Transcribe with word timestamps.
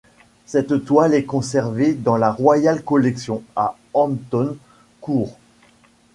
Cette 0.47 0.83
toile 0.83 1.13
est 1.13 1.25
conservée 1.25 1.93
dans 1.93 2.17
la 2.17 2.31
Royal 2.31 2.81
Collection 2.81 3.43
à 3.55 3.77
Hampton 3.93 4.57
Court. 4.99 5.37